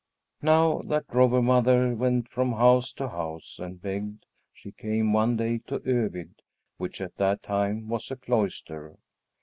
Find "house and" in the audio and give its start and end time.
3.09-3.79